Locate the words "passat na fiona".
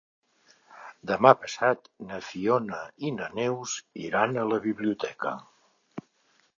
1.41-2.81